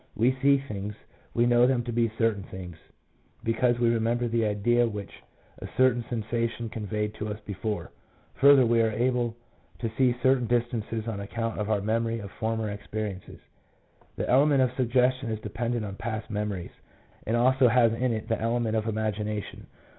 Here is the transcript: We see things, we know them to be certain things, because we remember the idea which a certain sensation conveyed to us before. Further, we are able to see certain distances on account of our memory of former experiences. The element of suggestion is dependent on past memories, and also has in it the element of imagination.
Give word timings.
We 0.15 0.35
see 0.41 0.57
things, 0.57 0.95
we 1.35 1.45
know 1.45 1.67
them 1.67 1.83
to 1.83 1.91
be 1.91 2.11
certain 2.17 2.41
things, 2.41 2.75
because 3.43 3.77
we 3.77 3.93
remember 3.93 4.27
the 4.27 4.45
idea 4.47 4.87
which 4.87 5.21
a 5.59 5.67
certain 5.77 6.03
sensation 6.09 6.69
conveyed 6.69 7.13
to 7.19 7.27
us 7.27 7.39
before. 7.45 7.91
Further, 8.37 8.65
we 8.65 8.81
are 8.81 8.89
able 8.89 9.37
to 9.77 9.91
see 9.99 10.15
certain 10.23 10.47
distances 10.47 11.07
on 11.07 11.19
account 11.19 11.59
of 11.59 11.69
our 11.69 11.81
memory 11.81 12.17
of 12.17 12.31
former 12.39 12.71
experiences. 12.71 13.39
The 14.15 14.27
element 14.27 14.63
of 14.63 14.71
suggestion 14.75 15.29
is 15.29 15.39
dependent 15.41 15.85
on 15.85 15.93
past 15.97 16.31
memories, 16.31 16.71
and 17.27 17.37
also 17.37 17.67
has 17.67 17.93
in 17.93 18.11
it 18.11 18.27
the 18.27 18.41
element 18.41 18.75
of 18.75 18.87
imagination. 18.87 19.67